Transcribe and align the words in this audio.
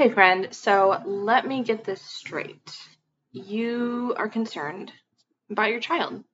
Hey, 0.00 0.08
friend, 0.08 0.48
so 0.52 1.02
let 1.04 1.46
me 1.46 1.62
get 1.62 1.84
this 1.84 2.00
straight. 2.00 2.74
You 3.32 4.14
are 4.16 4.30
concerned 4.30 4.90
about 5.50 5.68
your 5.68 5.80
child. 5.80 6.24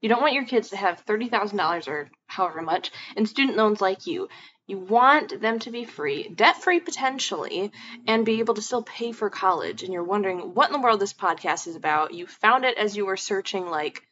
You 0.00 0.08
don't 0.08 0.22
want 0.22 0.32
your 0.32 0.46
kids 0.46 0.70
to 0.70 0.78
have 0.78 1.04
$30,000 1.04 1.86
or 1.86 2.08
however 2.26 2.62
much 2.62 2.90
in 3.14 3.26
student 3.26 3.58
loans 3.58 3.82
like 3.82 4.06
you. 4.06 4.30
You 4.66 4.78
want 4.78 5.38
them 5.38 5.58
to 5.58 5.70
be 5.70 5.84
free, 5.84 6.30
debt 6.30 6.62
free 6.62 6.80
potentially, 6.80 7.72
and 8.06 8.24
be 8.24 8.38
able 8.38 8.54
to 8.54 8.62
still 8.62 8.84
pay 8.84 9.12
for 9.12 9.28
college. 9.28 9.82
And 9.82 9.92
you're 9.92 10.02
wondering 10.02 10.54
what 10.54 10.70
in 10.70 10.72
the 10.72 10.80
world 10.80 11.00
this 11.00 11.12
podcast 11.12 11.66
is 11.66 11.76
about. 11.76 12.14
You 12.14 12.26
found 12.26 12.64
it 12.64 12.78
as 12.78 12.96
you 12.96 13.04
were 13.04 13.18
searching, 13.18 13.66
like, 13.66 14.02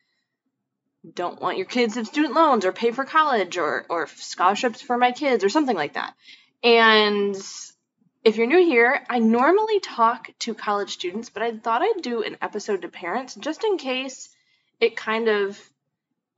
don't 1.14 1.40
want 1.40 1.56
your 1.56 1.64
kids 1.64 1.94
to 1.94 2.00
have 2.00 2.08
student 2.08 2.34
loans 2.34 2.66
or 2.66 2.72
pay 2.72 2.90
for 2.90 3.06
college 3.06 3.56
or, 3.56 3.86
or 3.88 4.06
scholarships 4.06 4.82
for 4.82 4.98
my 4.98 5.12
kids 5.12 5.44
or 5.44 5.48
something 5.48 5.76
like 5.76 5.94
that. 5.94 6.12
And 6.62 7.34
if 8.26 8.36
you're 8.36 8.48
new 8.48 8.58
here, 8.58 9.00
I 9.08 9.20
normally 9.20 9.78
talk 9.78 10.28
to 10.40 10.52
college 10.52 10.90
students, 10.90 11.30
but 11.30 11.44
I 11.44 11.56
thought 11.56 11.82
I'd 11.82 12.02
do 12.02 12.24
an 12.24 12.36
episode 12.42 12.82
to 12.82 12.88
parents 12.88 13.36
just 13.36 13.62
in 13.62 13.78
case 13.78 14.28
it 14.80 14.96
kind 14.96 15.28
of 15.28 15.56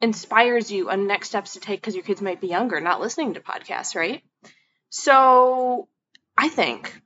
inspires 0.02 0.70
you 0.70 0.90
on 0.90 1.06
next 1.06 1.28
steps 1.28 1.54
to 1.54 1.60
take 1.60 1.80
because 1.80 1.94
your 1.94 2.04
kids 2.04 2.20
might 2.20 2.42
be 2.42 2.48
younger, 2.48 2.78
not 2.78 3.00
listening 3.00 3.32
to 3.34 3.40
podcasts, 3.40 3.96
right? 3.96 4.22
So 4.90 5.88
I 6.36 6.50
think 6.50 7.00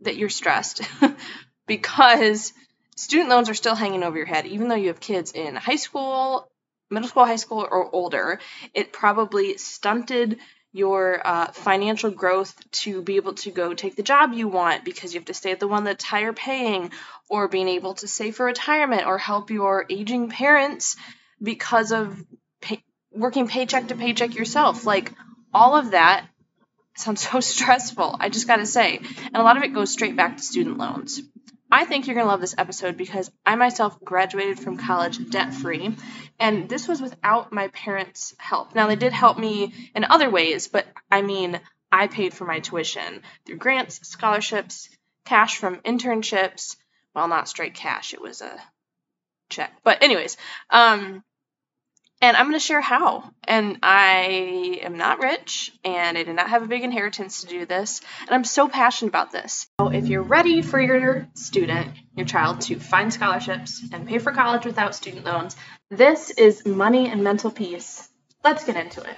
that 0.00 0.16
you're 0.16 0.30
stressed 0.30 0.80
because 1.66 2.54
student 2.96 3.28
loans 3.28 3.50
are 3.50 3.54
still 3.54 3.74
hanging 3.74 4.04
over 4.04 4.16
your 4.16 4.24
head, 4.24 4.46
even 4.46 4.68
though 4.68 4.74
you 4.74 4.88
have 4.88 5.00
kids 5.00 5.32
in 5.32 5.54
high 5.54 5.76
school, 5.76 6.50
middle 6.88 7.10
school, 7.10 7.26
high 7.26 7.36
school, 7.36 7.68
or 7.70 7.94
older. 7.94 8.40
It 8.72 8.90
probably 8.90 9.58
stunted 9.58 10.38
your 10.78 11.20
uh, 11.26 11.52
financial 11.52 12.10
growth 12.10 12.54
to 12.70 13.02
be 13.02 13.16
able 13.16 13.34
to 13.34 13.50
go 13.50 13.74
take 13.74 13.96
the 13.96 14.02
job 14.02 14.32
you 14.32 14.48
want 14.48 14.84
because 14.84 15.12
you 15.12 15.20
have 15.20 15.26
to 15.26 15.34
stay 15.34 15.52
at 15.52 15.60
the 15.60 15.68
one 15.68 15.84
that's 15.84 16.04
higher 16.04 16.32
paying, 16.32 16.92
or 17.28 17.48
being 17.48 17.68
able 17.68 17.94
to 17.94 18.08
save 18.08 18.36
for 18.36 18.46
retirement, 18.46 19.06
or 19.06 19.18
help 19.18 19.50
your 19.50 19.84
aging 19.90 20.30
parents 20.30 20.96
because 21.42 21.92
of 21.92 22.24
pay- 22.60 22.84
working 23.12 23.48
paycheck 23.48 23.88
to 23.88 23.94
paycheck 23.94 24.34
yourself. 24.34 24.86
Like 24.86 25.12
all 25.52 25.74
of 25.76 25.90
that 25.90 26.26
sounds 26.96 27.28
so 27.30 27.40
stressful. 27.40 28.16
I 28.18 28.28
just 28.28 28.46
got 28.46 28.56
to 28.56 28.66
say. 28.66 28.98
And 28.98 29.36
a 29.36 29.42
lot 29.42 29.56
of 29.56 29.62
it 29.62 29.74
goes 29.74 29.92
straight 29.92 30.16
back 30.16 30.36
to 30.36 30.42
student 30.42 30.78
loans. 30.78 31.20
I 31.70 31.84
think 31.84 32.06
you're 32.06 32.14
going 32.14 32.26
to 32.26 32.30
love 32.30 32.40
this 32.40 32.54
episode 32.56 32.96
because 32.96 33.30
I 33.44 33.56
myself 33.56 34.00
graduated 34.02 34.58
from 34.58 34.78
college 34.78 35.28
debt 35.30 35.52
free, 35.52 35.96
and 36.38 36.68
this 36.68 36.88
was 36.88 37.02
without 37.02 37.52
my 37.52 37.68
parents' 37.68 38.34
help. 38.38 38.74
Now, 38.74 38.86
they 38.86 38.96
did 38.96 39.12
help 39.12 39.38
me 39.38 39.90
in 39.94 40.04
other 40.04 40.30
ways, 40.30 40.68
but 40.68 40.86
I 41.10 41.22
mean, 41.22 41.60
I 41.92 42.06
paid 42.06 42.32
for 42.32 42.44
my 42.44 42.60
tuition 42.60 43.22
through 43.44 43.56
grants, 43.56 44.06
scholarships, 44.08 44.88
cash 45.24 45.58
from 45.58 45.76
internships. 45.80 46.76
Well, 47.14 47.28
not 47.28 47.48
straight 47.48 47.74
cash, 47.74 48.14
it 48.14 48.22
was 48.22 48.40
a 48.40 48.58
check. 49.50 49.72
But, 49.84 50.02
anyways, 50.02 50.36
um, 50.70 51.22
and 52.20 52.36
I'm 52.36 52.46
going 52.46 52.54
to 52.54 52.64
share 52.64 52.80
how. 52.80 53.30
And 53.44 53.78
I 53.82 54.80
am 54.82 54.96
not 54.96 55.20
rich, 55.20 55.72
and 55.84 56.18
I 56.18 56.24
did 56.24 56.34
not 56.34 56.50
have 56.50 56.62
a 56.62 56.66
big 56.66 56.82
inheritance 56.82 57.42
to 57.42 57.46
do 57.46 57.66
this, 57.66 58.00
and 58.22 58.30
I'm 58.30 58.44
so 58.44 58.68
passionate 58.68 59.10
about 59.10 59.32
this. 59.32 59.68
So, 59.80 59.88
if 59.88 60.08
you're 60.08 60.22
ready 60.22 60.62
for 60.62 60.80
your 60.80 61.28
student, 61.34 61.92
your 62.14 62.26
child, 62.26 62.60
to 62.62 62.78
find 62.78 63.12
scholarships 63.12 63.82
and 63.92 64.06
pay 64.06 64.18
for 64.18 64.32
college 64.32 64.66
without 64.66 64.94
student 64.94 65.24
loans, 65.24 65.56
this 65.90 66.30
is 66.30 66.66
Money 66.66 67.08
and 67.08 67.22
Mental 67.22 67.50
Peace. 67.50 68.08
Let's 68.44 68.64
get 68.64 68.76
into 68.76 69.02
it. 69.02 69.16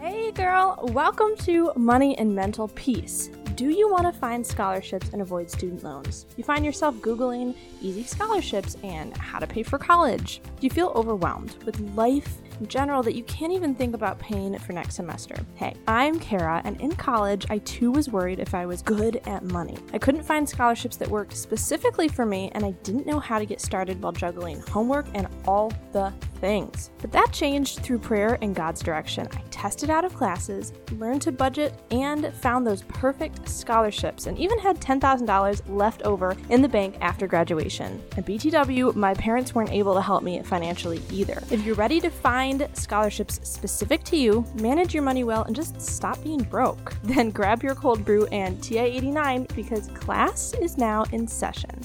Hey, 0.00 0.32
girl, 0.32 0.78
welcome 0.92 1.36
to 1.40 1.72
Money 1.76 2.16
and 2.16 2.34
Mental 2.34 2.68
Peace. 2.68 3.30
Do 3.60 3.68
you 3.68 3.90
want 3.90 4.06
to 4.06 4.18
find 4.18 4.46
scholarships 4.46 5.10
and 5.12 5.20
avoid 5.20 5.50
student 5.50 5.84
loans? 5.84 6.24
You 6.38 6.44
find 6.44 6.64
yourself 6.64 6.94
Googling 6.94 7.54
easy 7.82 8.04
scholarships 8.04 8.78
and 8.82 9.14
how 9.18 9.38
to 9.38 9.46
pay 9.46 9.62
for 9.62 9.76
college. 9.76 10.40
Do 10.42 10.66
you 10.66 10.70
feel 10.70 10.90
overwhelmed 10.94 11.62
with 11.66 11.78
life 11.94 12.38
in 12.60 12.68
general 12.68 13.02
that 13.02 13.14
you 13.14 13.24
can't 13.24 13.52
even 13.52 13.74
think 13.74 13.94
about 13.94 14.18
paying 14.18 14.56
for 14.58 14.72
next 14.72 14.94
semester. 14.94 15.34
Hey, 15.56 15.74
I'm 15.88 16.18
Kara, 16.20 16.60
and 16.64 16.80
in 16.80 16.92
college, 16.92 17.46
I 17.50 17.58
too 17.58 17.90
was 17.90 18.10
worried 18.10 18.38
if 18.38 18.54
I 18.54 18.66
was 18.66 18.82
good 18.82 19.20
at 19.26 19.42
money. 19.42 19.78
I 19.92 19.98
couldn't 19.98 20.22
find 20.22 20.48
scholarships 20.48 20.96
that 20.98 21.08
worked 21.08 21.36
specifically 21.36 22.08
for 22.08 22.26
me, 22.26 22.50
and 22.54 22.64
I 22.64 22.72
didn't 22.82 23.06
know 23.06 23.18
how 23.18 23.38
to 23.38 23.46
get 23.46 23.60
started 23.60 24.00
while 24.02 24.12
juggling 24.12 24.60
homework 24.68 25.06
and 25.14 25.26
all 25.46 25.72
the 25.92 26.12
things. 26.40 26.90
But 26.98 27.12
that 27.12 27.32
changed 27.32 27.80
through 27.80 27.98
prayer 27.98 28.38
and 28.42 28.54
God's 28.54 28.82
direction. 28.82 29.28
I 29.32 29.42
tested 29.50 29.90
out 29.90 30.04
of 30.04 30.14
classes, 30.14 30.72
learned 30.92 31.22
to 31.22 31.32
budget, 31.32 31.74
and 31.90 32.32
found 32.34 32.66
those 32.66 32.82
perfect 32.82 33.48
scholarships, 33.48 34.26
and 34.26 34.38
even 34.38 34.58
had 34.58 34.80
$10,000 34.80 35.62
left 35.68 36.02
over 36.02 36.36
in 36.48 36.62
the 36.62 36.68
bank 36.68 36.96
after 37.00 37.26
graduation. 37.26 38.02
At 38.16 38.26
BTW, 38.26 38.94
my 38.94 39.14
parents 39.14 39.54
weren't 39.54 39.72
able 39.72 39.94
to 39.94 40.00
help 40.00 40.22
me 40.22 40.42
financially 40.42 41.02
either. 41.10 41.42
If 41.50 41.64
you're 41.64 41.74
ready 41.74 42.00
to 42.00 42.10
find 42.10 42.68
scholarships 42.72 43.40
specific 43.42 44.02
to 44.04 44.16
you, 44.16 44.44
manage 44.54 44.94
your 44.94 45.02
money 45.02 45.24
well, 45.24 45.44
and 45.44 45.54
just 45.54 45.80
stop 45.80 46.22
being 46.22 46.42
broke, 46.42 46.94
then 47.02 47.30
grab 47.30 47.62
your 47.62 47.74
cold 47.74 48.04
brew 48.04 48.26
and 48.26 48.62
TI 48.62 48.78
89 48.78 49.46
because 49.54 49.88
class 49.88 50.54
is 50.54 50.78
now 50.78 51.04
in 51.12 51.26
session. 51.26 51.78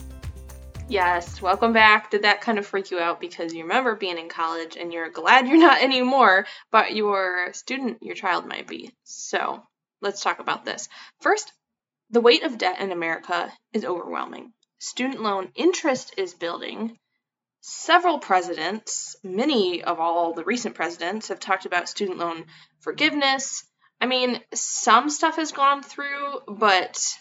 Yes, 0.88 1.42
welcome 1.42 1.74
back. 1.74 2.12
Did 2.12 2.22
that 2.24 2.42
kind 2.42 2.60
of 2.60 2.68
freak 2.68 2.92
you 2.92 3.00
out 3.00 3.20
because 3.20 3.54
you 3.54 3.64
remember 3.64 3.96
being 3.96 4.20
in 4.20 4.30
college 4.30 4.78
and 4.78 4.94
you're 4.94 5.10
glad 5.10 5.48
you're 5.48 5.58
not 5.58 5.82
anymore, 5.82 6.46
but 6.72 6.96
your 6.96 7.52
student, 7.54 8.04
your 8.04 8.14
child 8.14 8.46
might 8.46 8.68
be. 8.68 8.92
So 9.04 9.64
let's 10.02 10.22
talk 10.22 10.40
about 10.40 10.64
this. 10.64 10.88
First, 11.22 11.52
the 12.12 12.22
weight 12.22 12.44
of 12.44 12.60
debt 12.60 12.80
in 12.80 12.92
America 12.92 13.52
is 13.74 13.84
overwhelming. 13.84 14.54
Student 14.78 15.24
loan 15.24 15.50
interest 15.56 16.14
is 16.18 16.36
building. 16.36 17.00
Several 17.62 18.20
presidents, 18.20 19.16
many 19.24 19.84
of 19.84 20.00
all 20.00 20.34
the 20.34 20.44
recent 20.44 20.76
presidents, 20.76 21.30
have 21.30 21.40
talked 21.40 21.66
about 21.66 21.90
student 21.90 22.20
loan 22.20 22.46
forgiveness. 22.82 23.66
I 24.00 24.06
mean, 24.06 24.40
some 24.54 25.10
stuff 25.10 25.38
has 25.38 25.52
gone 25.52 25.82
through, 25.82 26.42
but 26.48 27.18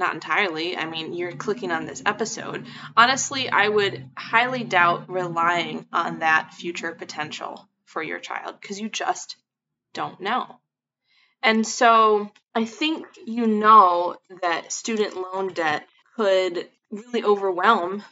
not 0.00 0.14
entirely. 0.14 0.76
I 0.76 0.86
mean, 0.86 1.12
you're 1.12 1.32
clicking 1.32 1.70
on 1.70 1.86
this 1.86 2.02
episode. 2.04 2.66
Honestly, 2.96 3.48
I 3.48 3.68
would 3.68 4.10
highly 4.16 4.64
doubt 4.64 5.08
relying 5.08 5.86
on 5.92 6.18
that 6.18 6.54
future 6.54 6.92
potential 6.92 7.68
for 7.84 8.02
your 8.02 8.18
child 8.18 8.56
because 8.60 8.80
you 8.80 8.88
just 8.88 9.36
don't 9.92 10.20
know. 10.20 10.58
And 11.42 11.66
so 11.66 12.30
I 12.54 12.64
think 12.64 13.06
you 13.24 13.46
know 13.46 14.16
that 14.42 14.72
student 14.72 15.14
loan 15.16 15.52
debt 15.52 15.86
could 16.16 16.68
really 16.90 17.22
overwhelm 17.22 18.02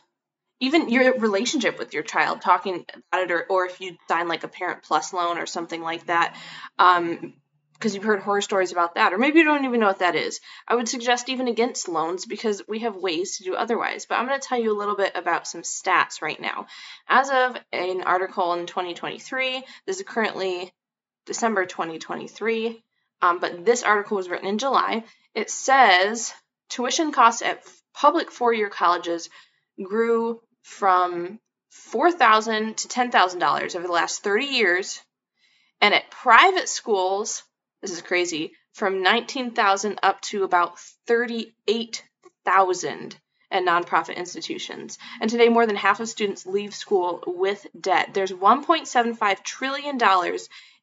even 0.60 0.88
your 0.88 1.18
relationship 1.18 1.78
with 1.78 1.94
your 1.94 2.02
child 2.02 2.40
talking 2.40 2.84
about 3.12 3.22
it 3.22 3.30
or, 3.30 3.44
or 3.48 3.66
if 3.66 3.80
you 3.80 3.96
sign 4.08 4.28
like 4.28 4.44
a 4.44 4.48
parent 4.48 4.82
plus 4.82 5.12
loan 5.12 5.38
or 5.38 5.46
something 5.46 5.82
like 5.82 6.06
that 6.06 6.36
um, 6.78 7.34
because 7.78 7.94
you've 7.94 8.04
heard 8.04 8.20
horror 8.20 8.40
stories 8.40 8.72
about 8.72 8.96
that, 8.96 9.12
or 9.12 9.18
maybe 9.18 9.38
you 9.38 9.44
don't 9.44 9.64
even 9.64 9.78
know 9.78 9.86
what 9.86 10.00
that 10.00 10.16
is. 10.16 10.40
I 10.66 10.74
would 10.74 10.88
suggest 10.88 11.28
even 11.28 11.46
against 11.46 11.88
loans 11.88 12.26
because 12.26 12.60
we 12.66 12.80
have 12.80 12.96
ways 12.96 13.36
to 13.36 13.44
do 13.44 13.54
otherwise. 13.54 14.04
But 14.04 14.16
I'm 14.16 14.26
going 14.26 14.40
to 14.40 14.46
tell 14.46 14.60
you 14.60 14.72
a 14.72 14.78
little 14.78 14.96
bit 14.96 15.12
about 15.14 15.46
some 15.46 15.62
stats 15.62 16.20
right 16.20 16.40
now. 16.40 16.66
As 17.08 17.30
of 17.30 17.56
an 17.72 18.02
article 18.02 18.52
in 18.54 18.66
2023, 18.66 19.62
this 19.86 19.98
is 19.98 20.02
currently 20.02 20.72
December 21.24 21.66
2023, 21.66 22.82
um, 23.22 23.38
but 23.38 23.64
this 23.64 23.84
article 23.84 24.16
was 24.16 24.28
written 24.28 24.48
in 24.48 24.58
July. 24.58 25.04
It 25.34 25.48
says 25.48 26.34
tuition 26.68 27.12
costs 27.12 27.42
at 27.42 27.62
public 27.94 28.32
four 28.32 28.52
year 28.52 28.70
colleges 28.70 29.30
grew 29.80 30.40
from 30.62 31.38
4,000 31.70 32.76
to 32.76 32.88
$10,000 32.88 33.76
over 33.76 33.86
the 33.86 33.92
last 33.92 34.22
30 34.22 34.46
years. 34.46 35.00
And 35.80 35.94
at 35.94 36.10
private 36.10 36.68
schools, 36.68 37.44
this 37.80 37.92
is 37.92 38.02
crazy, 38.02 38.52
from 38.72 39.02
19,000 39.02 39.98
up 40.02 40.20
to 40.22 40.44
about 40.44 40.78
38,000 41.06 43.16
at 43.50 43.64
nonprofit 43.64 44.16
institutions. 44.16 44.98
And 45.20 45.30
today, 45.30 45.48
more 45.48 45.66
than 45.66 45.76
half 45.76 46.00
of 46.00 46.08
students 46.08 46.46
leave 46.46 46.74
school 46.74 47.22
with 47.26 47.66
debt. 47.78 48.10
There's 48.12 48.32
$1.75 48.32 49.42
trillion 49.42 49.98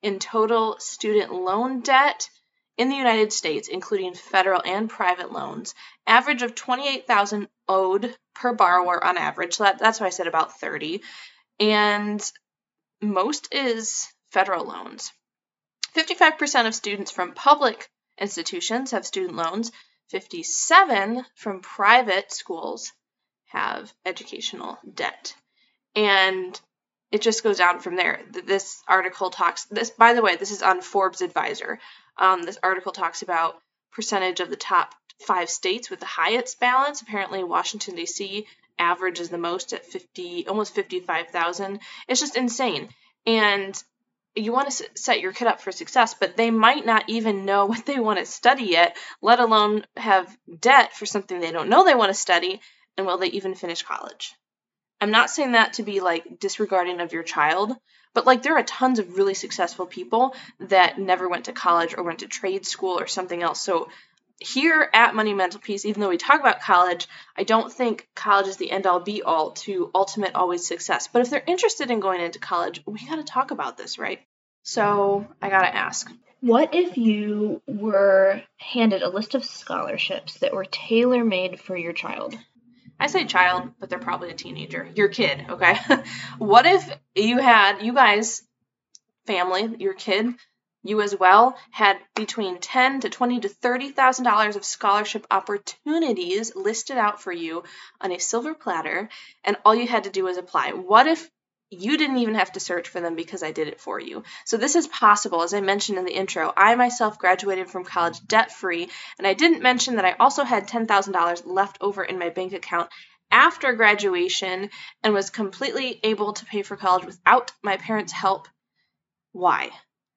in 0.01 0.19
total 0.19 0.77
student 0.79 1.33
loan 1.33 1.81
debt 1.81 2.29
in 2.77 2.89
the 2.89 2.95
United 2.95 3.31
States, 3.31 3.67
including 3.67 4.13
federal 4.13 4.61
and 4.65 4.89
private 4.89 5.31
loans. 5.31 5.75
Average 6.07 6.41
of 6.41 6.55
28,000 6.55 7.47
owed 7.67 8.15
per 8.33 8.53
borrower 8.53 9.03
on 9.03 9.17
average. 9.17 9.55
So 9.55 9.63
that, 9.63 9.79
that's 9.79 9.99
why 9.99 10.07
I 10.07 10.11
said 10.11 10.27
about 10.27 10.59
30. 10.59 11.01
And 11.59 12.31
most 13.01 13.53
is 13.53 14.07
federal 14.31 14.65
loans. 14.65 15.13
55% 15.95 16.67
of 16.67 16.75
students 16.75 17.11
from 17.11 17.33
public 17.33 17.89
institutions 18.19 18.91
have 18.91 19.05
student 19.05 19.35
loans. 19.35 19.71
57 20.09 21.25
from 21.35 21.61
private 21.61 22.31
schools 22.31 22.91
have 23.47 23.91
educational 24.05 24.77
debt. 24.93 25.35
And 25.95 26.59
it 27.11 27.21
just 27.21 27.43
goes 27.43 27.57
down 27.57 27.79
from 27.79 27.95
there. 27.95 28.21
This 28.45 28.81
article 28.87 29.29
talks 29.29 29.65
this 29.65 29.89
by 29.89 30.13
the 30.13 30.21
way, 30.21 30.35
this 30.35 30.51
is 30.51 30.61
on 30.61 30.81
Forbes 30.81 31.21
Advisor. 31.21 31.79
Um, 32.17 32.43
this 32.43 32.57
article 32.61 32.91
talks 32.91 33.21
about 33.21 33.55
percentage 33.91 34.41
of 34.41 34.49
the 34.49 34.55
top 34.57 34.93
five 35.25 35.49
states 35.49 35.89
with 35.89 36.01
the 36.01 36.05
highest 36.05 36.59
balance. 36.59 37.01
Apparently, 37.01 37.43
Washington, 37.43 37.95
D.C. 37.95 38.45
average 38.77 39.19
is 39.19 39.29
the 39.29 39.37
most 39.37 39.71
at 39.73 39.85
50, 39.85 40.47
almost 40.47 40.75
55,000. 40.75 41.79
It's 42.07 42.19
just 42.19 42.35
insane. 42.35 42.89
And 43.25 43.81
you 44.35 44.51
want 44.51 44.69
to 44.69 44.89
set 44.95 45.21
your 45.21 45.31
kid 45.31 45.47
up 45.47 45.61
for 45.61 45.71
success, 45.71 46.13
but 46.13 46.35
they 46.35 46.51
might 46.51 46.85
not 46.85 47.05
even 47.07 47.45
know 47.45 47.65
what 47.67 47.85
they 47.85 47.99
want 47.99 48.19
to 48.19 48.25
study 48.25 48.65
yet, 48.65 48.97
let 49.21 49.39
alone 49.39 49.85
have 49.97 50.35
debt 50.59 50.95
for 50.95 51.05
something 51.05 51.39
they 51.39 51.51
don't 51.51 51.69
know 51.69 51.85
they 51.85 51.95
want 51.95 52.09
to 52.09 52.13
study, 52.13 52.61
and 52.97 53.05
will 53.05 53.17
they 53.17 53.27
even 53.27 53.55
finish 53.55 53.83
college? 53.83 54.33
I'm 55.01 55.11
not 55.11 55.29
saying 55.29 55.53
that 55.53 55.73
to 55.73 55.83
be 55.83 55.99
like 55.99 56.39
disregarding 56.39 57.01
of 57.01 57.11
your 57.11 57.23
child, 57.23 57.75
but 58.13 58.25
like 58.25 58.43
there 58.43 58.57
are 58.57 58.63
tons 58.63 58.99
of 58.99 59.17
really 59.17 59.33
successful 59.33 59.85
people 59.85 60.35
that 60.61 60.97
never 60.97 61.27
went 61.27 61.45
to 61.45 61.53
college 61.53 61.93
or 61.97 62.03
went 62.03 62.19
to 62.19 62.27
trade 62.27 62.65
school 62.65 62.97
or 62.97 63.07
something 63.07 63.43
else. 63.43 63.61
So 63.61 63.89
here 64.39 64.89
at 64.93 65.15
Money 65.15 65.33
Mental 65.33 65.59
Peace, 65.59 65.85
even 65.85 66.01
though 66.01 66.09
we 66.09 66.17
talk 66.17 66.39
about 66.39 66.61
college, 66.61 67.07
I 67.37 67.43
don't 67.43 67.71
think 67.71 68.07
college 68.15 68.47
is 68.47 68.57
the 68.57 68.71
end 68.71 68.85
all 68.85 68.99
be 68.99 69.23
all 69.23 69.51
to 69.51 69.91
ultimate 69.95 70.35
always 70.35 70.67
success. 70.67 71.07
But 71.07 71.21
if 71.21 71.29
they're 71.29 71.43
interested 71.45 71.89
in 71.89 71.99
going 71.99 72.21
into 72.21 72.39
college, 72.39 72.81
we 72.85 73.05
got 73.05 73.15
to 73.15 73.23
talk 73.23 73.51
about 73.51 73.77
this, 73.77 73.97
right? 73.97 74.19
So 74.63 75.27
I 75.41 75.49
got 75.49 75.61
to 75.61 75.75
ask. 75.75 76.09
What 76.41 76.75
if 76.75 76.97
you 76.97 77.61
were 77.65 78.43
handed 78.57 79.01
a 79.01 79.09
list 79.09 79.35
of 79.35 79.45
scholarships 79.45 80.39
that 80.39 80.53
were 80.53 80.65
tailor 80.65 81.23
made 81.23 81.59
for 81.59 81.75
your 81.77 81.93
child? 81.93 82.37
I 82.99 83.07
say 83.07 83.25
child, 83.25 83.71
but 83.79 83.89
they're 83.89 83.99
probably 83.99 84.29
a 84.29 84.35
teenager. 84.35 84.87
Your 84.95 85.07
kid, 85.07 85.45
okay? 85.49 85.77
what 86.37 86.65
if 86.65 86.87
you 87.15 87.39
had, 87.39 87.81
you 87.81 87.93
guys, 87.93 88.43
family, 89.25 89.75
your 89.79 89.93
kid, 89.93 90.35
you 90.85 91.01
as 91.01 91.17
well 91.17 91.57
had 91.71 91.97
between 92.15 92.59
ten 92.59 93.01
to 93.01 93.09
twenty 93.09 93.39
to 93.39 93.49
thirty 93.49 93.89
thousand 93.89 94.23
dollars 94.23 94.55
of 94.55 94.63
scholarship 94.63 95.25
opportunities 95.31 96.55
listed 96.55 96.97
out 96.97 97.21
for 97.21 97.31
you 97.31 97.63
on 97.99 98.11
a 98.11 98.19
silver 98.19 98.53
platter, 98.53 99.09
and 99.43 99.57
all 99.65 99.75
you 99.75 99.87
had 99.87 100.03
to 100.03 100.09
do 100.09 100.23
was 100.23 100.37
apply. 100.37 100.71
What 100.71 101.07
if 101.07 101.29
you 101.71 101.97
didn't 101.97 102.19
even 102.19 102.35
have 102.35 102.51
to 102.51 102.59
search 102.59 102.87
for 102.87 103.01
them 103.01 103.15
because 103.15 103.41
I 103.41 103.51
did 103.51 103.67
it 103.67 103.81
for 103.81 103.99
you. 103.99 104.23
So 104.45 104.57
this 104.57 104.75
is 104.75 104.87
possible. 104.87 105.41
As 105.41 105.53
I 105.53 105.61
mentioned 105.61 105.97
in 105.97 106.05
the 106.05 106.13
intro, 106.13 106.53
I 106.55 106.75
myself 106.75 107.17
graduated 107.17 107.69
from 107.69 107.83
college 107.83 108.25
debt 108.27 108.51
free, 108.51 108.89
and 109.17 109.25
I 109.25 109.33
didn't 109.33 109.63
mention 109.63 109.95
that 109.95 110.05
I 110.05 110.15
also 110.19 110.43
had 110.43 110.67
$10,000 110.67 111.41
left 111.45 111.77
over 111.81 112.03
in 112.03 112.19
my 112.19 112.29
bank 112.29 112.53
account 112.53 112.89
after 113.31 113.73
graduation 113.73 114.69
and 115.03 115.13
was 115.13 115.29
completely 115.31 115.99
able 116.03 116.33
to 116.33 116.45
pay 116.45 116.61
for 116.61 116.77
college 116.77 117.05
without 117.05 117.51
my 117.63 117.77
parents' 117.77 118.13
help. 118.13 118.47
Why? 119.31 119.71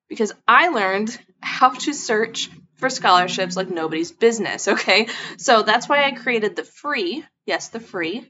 Because 0.09 0.33
I 0.47 0.69
learned 0.69 1.19
how 1.41 1.71
to 1.71 1.93
search 1.93 2.51
for 2.77 2.89
scholarships 2.91 3.57
like 3.57 3.71
nobody's 3.71 4.13
business, 4.13 4.69
okay? 4.69 5.09
So 5.37 5.63
that's 5.63 5.89
why 5.89 6.05
I 6.05 6.13
created 6.13 6.57
the 6.57 6.65
free, 6.65 7.25
yes, 7.47 7.69
the 7.69 7.81
free 7.81 8.27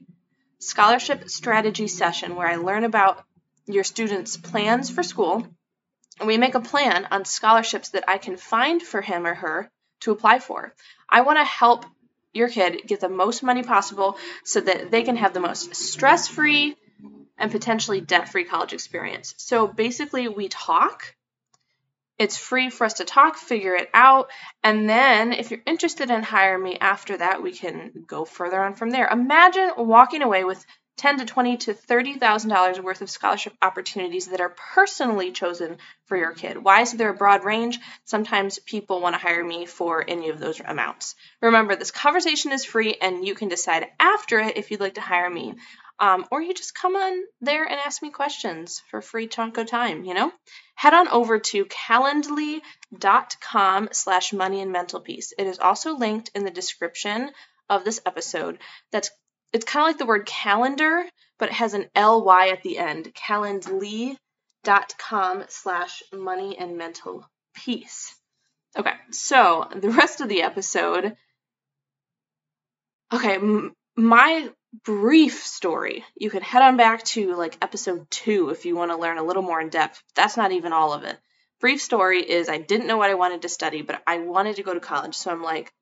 scholarship 0.59 1.29
strategy 1.29 1.87
session 1.87 2.35
where 2.35 2.47
I 2.47 2.57
learn 2.57 2.83
about 2.83 3.23
your 3.65 3.83
students' 3.83 4.35
plans 4.37 4.89
for 4.89 5.03
school. 5.03 5.47
And 6.19 6.27
we 6.27 6.37
make 6.37 6.55
a 6.55 6.59
plan 6.59 7.07
on 7.11 7.23
scholarships 7.23 7.89
that 7.89 8.03
I 8.09 8.17
can 8.17 8.35
find 8.35 8.81
for 8.81 9.01
him 9.01 9.25
or 9.25 9.33
her 9.33 9.71
to 10.01 10.11
apply 10.11 10.39
for. 10.39 10.73
I 11.09 11.21
want 11.21 11.39
to 11.39 11.45
help 11.45 11.85
your 12.33 12.49
kid 12.49 12.81
get 12.85 12.99
the 12.99 13.09
most 13.09 13.41
money 13.41 13.63
possible 13.63 14.17
so 14.43 14.59
that 14.59 14.91
they 14.91 15.03
can 15.03 15.15
have 15.15 15.33
the 15.33 15.39
most 15.39 15.75
stress 15.75 16.27
free 16.27 16.75
and 17.37 17.51
potentially 17.51 18.01
debt 18.01 18.29
free 18.29 18.43
college 18.43 18.73
experience. 18.73 19.33
So 19.37 19.65
basically, 19.65 20.27
we 20.27 20.49
talk 20.49 21.15
it's 22.19 22.37
free 22.37 22.69
for 22.69 22.83
us 22.85 22.95
to 22.95 23.05
talk, 23.05 23.37
figure 23.37 23.75
it 23.75 23.89
out, 23.93 24.29
and 24.63 24.89
then 24.89 25.31
if 25.31 25.49
you're 25.49 25.61
interested 25.65 26.11
in 26.11 26.21
hiring 26.21 26.61
me 26.61 26.77
after 26.79 27.17
that, 27.17 27.41
we 27.41 27.53
can 27.53 27.91
go 28.05 28.25
further 28.25 28.61
on 28.61 28.75
from 28.75 28.89
there. 28.89 29.07
Imagine 29.07 29.71
walking 29.77 30.21
away 30.21 30.43
with 30.43 30.63
ten 30.99 31.17
to 31.17 31.25
twenty 31.25 31.57
to 31.57 31.73
thirty 31.73 32.19
thousand 32.19 32.49
dollars 32.49 32.79
worth 32.79 33.01
of 33.01 33.09
scholarship 33.09 33.53
opportunities 33.61 34.27
that 34.27 34.41
are 34.41 34.53
personally 34.73 35.31
chosen 35.31 35.77
for 36.05 36.17
your 36.17 36.33
kid. 36.33 36.61
Why 36.61 36.81
is 36.81 36.91
there 36.91 37.09
a 37.09 37.15
broad 37.15 37.45
range? 37.45 37.79
Sometimes 38.03 38.59
people 38.59 38.99
want 38.99 39.15
to 39.15 39.21
hire 39.21 39.43
me 39.43 39.65
for 39.65 40.03
any 40.05 40.29
of 40.29 40.39
those 40.39 40.59
amounts. 40.59 41.15
Remember, 41.41 41.75
this 41.75 41.91
conversation 41.91 42.51
is 42.51 42.65
free, 42.65 42.97
and 43.01 43.25
you 43.25 43.33
can 43.33 43.47
decide 43.47 43.87
after 43.99 44.39
it 44.39 44.57
if 44.57 44.69
you'd 44.69 44.81
like 44.81 44.95
to 44.95 45.01
hire 45.01 45.29
me. 45.29 45.55
Um, 46.01 46.25
or 46.31 46.41
you 46.41 46.53
just 46.53 46.75
come 46.75 46.95
on 46.95 47.23
there 47.41 47.65
and 47.65 47.77
ask 47.79 48.01
me 48.01 48.09
questions 48.09 48.81
for 48.89 49.01
free 49.01 49.27
chunk 49.27 49.57
of 49.57 49.67
time, 49.67 50.05
you 50.05 50.13
know? 50.13 50.31
Head 50.75 50.93
on 50.93 51.09
over 51.09 51.39
to 51.39 51.65
calendly.com 51.65 53.89
slash 53.91 54.31
money 54.31 54.61
and 54.61 54.71
mental 54.71 55.01
peace. 55.01 55.33
It 55.37 55.47
is 55.47 55.59
also 55.59 55.97
linked 55.97 56.31
in 56.35 56.45
the 56.45 56.51
description 56.51 57.31
of 57.69 57.83
this 57.83 57.99
episode. 58.05 58.59
That's 58.91 59.11
it's 59.51 59.65
kind 59.65 59.83
of 59.83 59.87
like 59.87 59.97
the 59.97 60.05
word 60.05 60.25
calendar, 60.25 61.03
but 61.37 61.49
it 61.49 61.55
has 61.55 61.73
an 61.73 61.89
ly 61.95 62.49
at 62.49 62.63
the 62.63 62.77
end. 62.77 63.13
Calendly.com 63.15 64.17
slash 65.47 66.03
money 66.13 66.57
and 66.57 66.77
mental 66.77 67.25
peace. 67.53 68.15
Okay, 68.77 68.93
so 69.11 69.67
the 69.75 69.89
rest 69.89 70.21
of 70.21 70.29
the 70.29 70.43
episode. 70.43 71.15
Okay, 73.11 73.35
m- 73.35 73.73
my 73.95 74.49
brief 74.83 75.43
story. 75.43 76.05
You 76.15 76.29
can 76.29 76.43
head 76.43 76.61
on 76.61 76.77
back 76.77 77.03
to 77.05 77.35
like 77.35 77.57
episode 77.61 78.09
two 78.11 78.49
if 78.49 78.65
you 78.65 78.75
want 78.75 78.91
to 78.91 78.97
learn 78.97 79.17
a 79.17 79.23
little 79.23 79.41
more 79.41 79.59
in 79.59 79.69
depth. 79.69 80.03
That's 80.15 80.37
not 80.37 80.51
even 80.51 80.73
all 80.73 80.93
of 80.93 81.03
it. 81.03 81.17
Brief 81.59 81.81
story 81.81 82.21
is 82.21 82.47
I 82.47 82.59
didn't 82.59 82.87
know 82.87 82.97
what 82.97 83.09
I 83.09 83.15
wanted 83.15 83.41
to 83.41 83.49
study, 83.49 83.81
but 83.81 84.01
I 84.05 84.19
wanted 84.19 84.57
to 84.57 84.63
go 84.63 84.73
to 84.73 84.79
college. 84.79 85.15
So 85.15 85.31
I'm 85.31 85.41
like, 85.43 85.73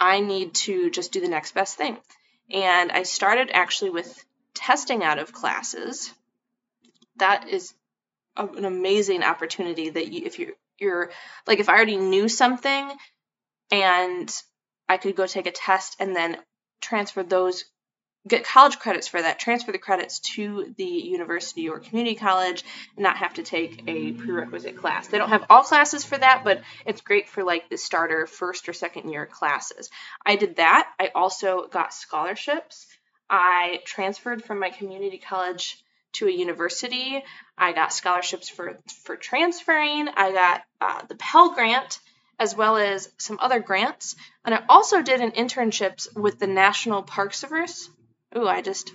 I 0.00 0.20
need 0.20 0.54
to 0.54 0.90
just 0.90 1.12
do 1.12 1.20
the 1.20 1.28
next 1.28 1.54
best 1.54 1.76
thing. 1.76 1.98
And 2.50 2.92
I 2.92 3.02
started 3.02 3.50
actually 3.52 3.90
with 3.90 4.24
testing 4.54 5.02
out 5.02 5.18
of 5.18 5.32
classes. 5.32 6.12
That 7.16 7.48
is 7.48 7.74
an 8.36 8.64
amazing 8.64 9.22
opportunity 9.22 9.90
that 9.90 10.08
you, 10.12 10.26
if 10.26 10.38
you're, 10.38 10.52
you're 10.78 11.10
like, 11.46 11.58
if 11.58 11.68
I 11.68 11.74
already 11.74 11.96
knew 11.96 12.28
something 12.28 12.90
and 13.70 14.32
I 14.88 14.98
could 14.98 15.16
go 15.16 15.26
take 15.26 15.46
a 15.46 15.52
test 15.52 15.96
and 15.98 16.14
then 16.14 16.38
transfer 16.80 17.22
those 17.22 17.64
get 18.26 18.44
college 18.44 18.78
credits 18.78 19.08
for 19.08 19.20
that, 19.20 19.38
transfer 19.38 19.72
the 19.72 19.78
credits 19.78 20.18
to 20.20 20.74
the 20.76 20.84
university 20.84 21.68
or 21.68 21.78
community 21.78 22.16
college, 22.16 22.64
and 22.96 23.02
not 23.02 23.18
have 23.18 23.34
to 23.34 23.42
take 23.42 23.84
a 23.86 24.12
prerequisite 24.12 24.76
class. 24.76 25.08
They 25.08 25.18
don't 25.18 25.28
have 25.28 25.46
all 25.48 25.62
classes 25.62 26.04
for 26.04 26.18
that, 26.18 26.42
but 26.44 26.62
it's 26.84 27.00
great 27.00 27.28
for 27.28 27.44
like 27.44 27.68
the 27.68 27.78
starter 27.78 28.26
first 28.26 28.68
or 28.68 28.72
second 28.72 29.10
year 29.10 29.26
classes. 29.26 29.90
I 30.24 30.36
did 30.36 30.56
that. 30.56 30.88
I 30.98 31.10
also 31.14 31.66
got 31.68 31.94
scholarships. 31.94 32.86
I 33.28 33.80
transferred 33.84 34.44
from 34.44 34.58
my 34.58 34.70
community 34.70 35.18
college 35.18 35.82
to 36.14 36.26
a 36.26 36.30
university. 36.30 37.22
I 37.58 37.72
got 37.72 37.92
scholarships 37.92 38.48
for 38.48 38.78
for 39.04 39.16
transferring. 39.16 40.08
I 40.08 40.32
got 40.32 40.62
uh, 40.80 41.02
the 41.08 41.16
Pell 41.16 41.52
Grant 41.54 42.00
as 42.38 42.54
well 42.54 42.76
as 42.76 43.10
some 43.18 43.38
other 43.40 43.60
grants. 43.60 44.14
And 44.44 44.54
I 44.54 44.62
also 44.68 45.02
did 45.02 45.20
an 45.20 45.32
internships 45.32 46.14
with 46.14 46.38
the 46.38 46.46
National 46.46 47.02
Park 47.02 47.32
Service 47.32 47.88
Ooh, 48.36 48.46
I 48.46 48.60
just 48.60 48.92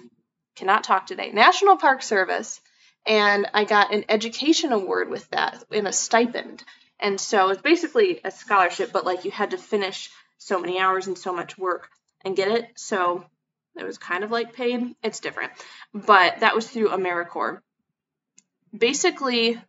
cannot 0.56 0.84
talk 0.84 1.08
today. 1.08 1.32
National 1.32 1.78
Park 1.78 2.04
Service. 2.04 2.62
And 3.06 3.48
I 3.54 3.64
got 3.64 3.94
an 3.94 4.06
education 4.10 4.72
award 4.72 5.10
with 5.10 5.28
that 5.32 5.64
in 5.72 5.88
a 5.88 5.94
stipend. 5.94 6.64
And 7.00 7.20
so 7.20 7.50
it's 7.50 7.62
basically 7.62 8.22
a 8.24 8.30
scholarship, 8.30 8.92
but 8.92 9.06
like 9.06 9.26
you 9.26 9.32
had 9.32 9.52
to 9.52 9.58
finish 9.58 10.12
so 10.38 10.60
many 10.60 10.80
hours 10.80 11.08
and 11.08 11.18
so 11.18 11.34
much 11.34 11.58
work 11.58 11.90
and 12.24 12.36
get 12.36 12.52
it. 12.52 12.68
So 12.76 13.26
it 13.76 13.84
was 13.84 13.98
kind 13.98 14.24
of 14.24 14.30
like 14.30 14.54
paid. 14.54 14.96
It's 15.02 15.20
different. 15.20 15.52
But 15.94 16.42
that 16.42 16.54
was 16.54 16.70
through 16.70 16.90
AmeriCorps. 16.90 17.62
Basically, 18.78 19.60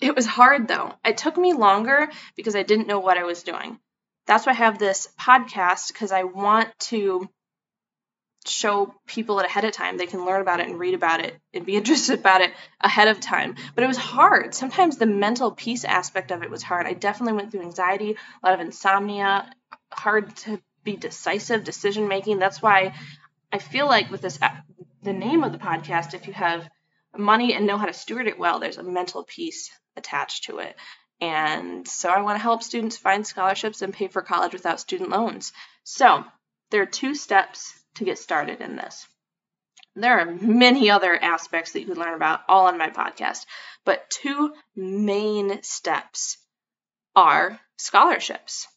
it 0.00 0.16
was 0.16 0.26
hard 0.26 0.66
though. 0.66 0.94
It 1.04 1.16
took 1.16 1.36
me 1.36 1.52
longer 1.52 2.10
because 2.34 2.56
I 2.56 2.64
didn't 2.64 2.88
know 2.88 3.00
what 3.00 3.18
I 3.18 3.24
was 3.24 3.44
doing. 3.44 3.78
That's 4.26 4.46
why 4.46 4.52
I 4.52 4.56
have 4.56 4.78
this 4.78 5.08
podcast 5.18 5.92
because 5.92 6.10
I 6.10 6.24
want 6.24 6.68
to 6.90 7.28
show 8.46 8.94
people 9.06 9.38
it 9.40 9.46
ahead 9.46 9.64
of 9.64 9.72
time. 9.72 9.96
They 9.96 10.06
can 10.06 10.24
learn 10.24 10.40
about 10.40 10.60
it 10.60 10.68
and 10.68 10.78
read 10.78 10.94
about 10.94 11.20
it 11.20 11.38
and 11.52 11.66
be 11.66 11.76
interested 11.80 12.18
about 12.18 12.40
it 12.40 12.52
ahead 12.80 13.08
of 13.08 13.20
time. 13.20 13.56
But 13.74 13.84
it 13.84 13.88
was 13.88 13.96
hard. 13.96 14.54
Sometimes 14.54 14.96
the 14.96 15.06
mental 15.06 15.50
peace 15.50 15.84
aspect 15.84 16.30
of 16.30 16.42
it 16.42 16.50
was 16.50 16.62
hard. 16.62 16.86
I 16.86 16.94
definitely 16.94 17.34
went 17.34 17.50
through 17.50 17.62
anxiety, 17.62 18.16
a 18.42 18.46
lot 18.46 18.54
of 18.54 18.64
insomnia, 18.64 19.50
hard 19.92 20.34
to 20.36 20.60
be 20.84 20.96
decisive, 20.96 21.64
decision 21.64 22.08
making. 22.08 22.38
That's 22.38 22.62
why 22.62 22.94
I 23.52 23.58
feel 23.58 23.86
like 23.86 24.10
with 24.10 24.22
this 24.22 24.38
uh, 24.40 24.48
the 25.02 25.12
name 25.12 25.44
of 25.44 25.52
the 25.52 25.58
podcast, 25.58 26.14
if 26.14 26.26
you 26.26 26.32
have 26.32 26.68
money 27.16 27.54
and 27.54 27.66
know 27.66 27.76
how 27.76 27.86
to 27.86 27.92
steward 27.92 28.26
it 28.26 28.38
well, 28.38 28.60
there's 28.60 28.78
a 28.78 28.82
mental 28.82 29.24
peace 29.24 29.70
attached 29.96 30.44
to 30.44 30.58
it. 30.58 30.76
And 31.20 31.86
so 31.86 32.08
I 32.08 32.22
want 32.22 32.38
to 32.38 32.42
help 32.42 32.62
students 32.62 32.96
find 32.96 33.26
scholarships 33.26 33.82
and 33.82 33.92
pay 33.92 34.08
for 34.08 34.22
college 34.22 34.52
without 34.52 34.80
student 34.80 35.10
loans. 35.10 35.52
So 35.84 36.24
there 36.70 36.82
are 36.82 36.86
two 36.86 37.14
steps 37.14 37.74
to 37.96 38.04
get 38.04 38.18
started 38.18 38.60
in 38.60 38.76
this. 38.76 39.06
There 39.96 40.20
are 40.20 40.26
many 40.26 40.90
other 40.90 41.14
aspects 41.20 41.72
that 41.72 41.80
you 41.80 41.86
can 41.86 41.98
learn 41.98 42.14
about 42.14 42.42
all 42.48 42.66
on 42.66 42.78
my 42.78 42.90
podcast, 42.90 43.44
but 43.84 44.08
two 44.08 44.54
main 44.76 45.62
steps 45.62 46.38
are 47.16 47.58
scholarships. 47.76 48.68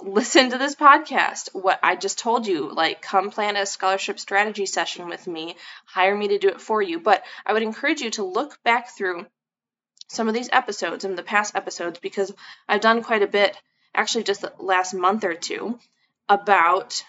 Listen 0.00 0.50
to 0.50 0.58
this 0.58 0.76
podcast. 0.76 1.48
What 1.54 1.80
I 1.82 1.96
just 1.96 2.18
told 2.18 2.46
you, 2.46 2.72
like, 2.72 3.02
come 3.02 3.30
plan 3.30 3.56
a 3.56 3.66
scholarship 3.66 4.20
strategy 4.20 4.66
session 4.66 5.08
with 5.08 5.26
me, 5.26 5.56
hire 5.86 6.14
me 6.14 6.28
to 6.28 6.38
do 6.38 6.48
it 6.48 6.60
for 6.60 6.80
you. 6.80 7.00
But 7.00 7.24
I 7.44 7.52
would 7.52 7.62
encourage 7.62 8.00
you 8.00 8.10
to 8.10 8.24
look 8.24 8.62
back 8.62 8.90
through 8.90 9.26
some 10.08 10.28
of 10.28 10.34
these 10.34 10.50
episodes 10.52 11.04
and 11.04 11.18
the 11.18 11.22
past 11.22 11.56
episodes 11.56 11.98
because 11.98 12.32
I've 12.68 12.80
done 12.80 13.02
quite 13.02 13.22
a 13.22 13.26
bit, 13.26 13.60
actually, 13.94 14.24
just 14.24 14.42
the 14.42 14.52
last 14.58 14.94
month 14.94 15.24
or 15.24 15.34
two, 15.34 15.78
about 16.28 17.02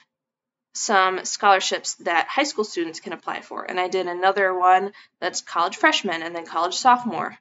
some 0.73 1.25
scholarships 1.25 1.95
that 1.95 2.27
high 2.27 2.43
school 2.43 2.63
students 2.63 2.99
can 2.99 3.13
apply 3.13 3.41
for. 3.41 3.63
And 3.63 3.79
I 3.79 3.87
did 3.87 4.07
another 4.07 4.57
one 4.57 4.93
that's 5.19 5.41
college 5.41 5.77
freshman 5.77 6.21
and 6.21 6.35
then 6.35 6.45
college 6.45 6.75
sophomore, 6.75 7.37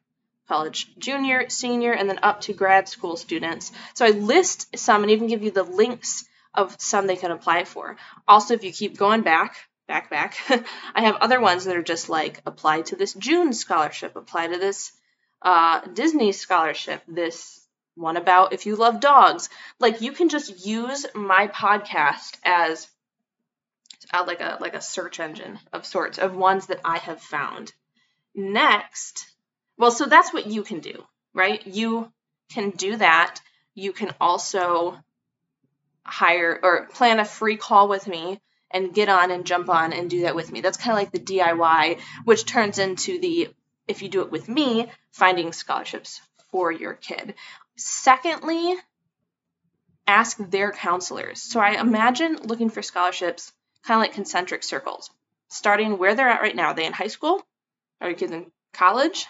college 0.48 0.96
junior, 0.98 1.48
senior, 1.48 1.92
and 1.92 2.08
then 2.08 2.20
up 2.22 2.40
to 2.42 2.52
grad 2.52 2.88
school 2.88 3.16
students. 3.16 3.70
So 3.94 4.06
I 4.06 4.10
list 4.10 4.78
some 4.78 5.02
and 5.02 5.10
even 5.10 5.28
give 5.28 5.42
you 5.42 5.50
the 5.50 5.62
links 5.62 6.24
of 6.54 6.76
some 6.80 7.06
they 7.06 7.16
can 7.16 7.30
apply 7.30 7.64
for. 7.64 7.96
Also, 8.26 8.54
if 8.54 8.64
you 8.64 8.72
keep 8.72 8.96
going 8.96 9.22
back, 9.22 9.56
back, 9.86 10.10
back, 10.10 10.36
I 10.94 11.02
have 11.02 11.16
other 11.16 11.40
ones 11.40 11.64
that 11.64 11.76
are 11.76 11.82
just 11.82 12.08
like 12.08 12.40
apply 12.46 12.82
to 12.82 12.96
this 12.96 13.14
June 13.14 13.52
scholarship, 13.52 14.16
apply 14.16 14.48
to 14.48 14.58
this 14.58 14.92
uh, 15.42 15.80
Disney 15.92 16.32
scholarship, 16.32 17.02
this 17.06 17.60
one 17.94 18.16
about 18.16 18.52
if 18.52 18.64
you 18.66 18.76
love 18.76 19.00
dogs. 19.00 19.48
Like 19.78 20.00
you 20.00 20.12
can 20.12 20.28
just 20.28 20.64
use 20.64 21.06
my 21.14 21.48
podcast 21.48 22.38
as 22.44 22.88
uh, 24.12 24.24
like 24.26 24.40
a 24.40 24.58
like 24.60 24.74
a 24.74 24.80
search 24.80 25.20
engine 25.20 25.58
of 25.72 25.86
sorts 25.86 26.18
of 26.18 26.36
ones 26.36 26.66
that 26.66 26.80
I 26.84 26.98
have 26.98 27.20
found. 27.20 27.72
Next, 28.34 29.26
well, 29.76 29.90
so 29.90 30.06
that's 30.06 30.32
what 30.32 30.46
you 30.46 30.62
can 30.62 30.80
do, 30.80 31.04
right? 31.34 31.66
You 31.66 32.10
can 32.50 32.70
do 32.70 32.96
that. 32.96 33.40
You 33.74 33.92
can 33.92 34.12
also 34.20 34.98
hire 36.04 36.58
or 36.62 36.86
plan 36.86 37.20
a 37.20 37.24
free 37.24 37.56
call 37.56 37.88
with 37.88 38.06
me 38.06 38.40
and 38.70 38.94
get 38.94 39.08
on 39.08 39.30
and 39.30 39.46
jump 39.46 39.68
on 39.68 39.92
and 39.92 40.10
do 40.10 40.22
that 40.22 40.34
with 40.34 40.50
me. 40.50 40.60
That's 40.60 40.76
kind 40.76 40.92
of 40.92 40.98
like 40.98 41.12
the 41.12 41.38
DIY, 41.38 42.00
which 42.24 42.44
turns 42.44 42.78
into 42.78 43.18
the 43.18 43.50
if 43.86 44.02
you 44.02 44.08
do 44.08 44.20
it 44.20 44.30
with 44.30 44.48
me, 44.48 44.90
finding 45.12 45.52
scholarships 45.52 46.20
for 46.50 46.70
your 46.70 46.92
kid. 46.92 47.34
Secondly, 47.76 48.74
ask 50.06 50.36
their 50.38 50.72
counselors. 50.72 51.40
So 51.40 51.60
I 51.60 51.80
imagine 51.80 52.36
looking 52.44 52.68
for 52.68 52.82
scholarships 52.82 53.52
kind 53.88 53.98
of 53.98 54.02
like 54.02 54.12
concentric 54.12 54.62
circles, 54.62 55.10
starting 55.48 55.96
where 55.96 56.14
they're 56.14 56.28
at 56.28 56.42
right 56.42 56.54
now. 56.54 56.68
Are 56.68 56.74
they 56.74 56.84
in 56.84 56.92
high 56.92 57.06
school? 57.06 57.42
Are 58.02 58.12
kids 58.12 58.32
in 58.32 58.52
college? 58.74 59.26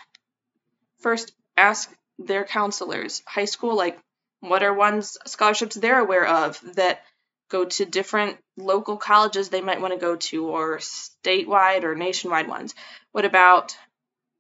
First, 0.99 1.33
ask 1.57 1.91
their 2.19 2.45
counselors. 2.45 3.23
High 3.25 3.45
school, 3.45 3.77
like, 3.77 3.99
what 4.41 4.65
are 4.65 4.75
ones 4.75 5.17
scholarships 5.27 5.77
they're 5.77 6.01
aware 6.01 6.27
of 6.27 6.61
that 6.75 7.03
go 7.49 7.67
to 7.67 7.85
different 7.85 8.37
local 8.57 8.97
colleges 8.97 9.49
they 9.49 9.61
might 9.61 9.81
want 9.81 9.95
to 9.95 10.01
go 10.01 10.17
to, 10.17 10.49
or 10.49 10.79
statewide 10.79 11.85
or 11.85 11.95
nationwide 11.95 12.49
ones? 12.49 12.75
What 13.13 13.25
about 13.25 13.77